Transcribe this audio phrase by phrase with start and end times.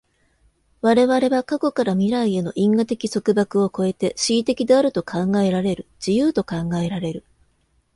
[0.81, 7.23] 我々は過去から未来への因果的束縛を越えて思惟的であると考えられる、自由と考えられる。